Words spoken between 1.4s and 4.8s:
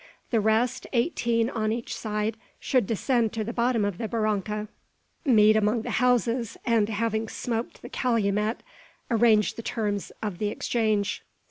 on each side, should descend to the bottom of the barranca,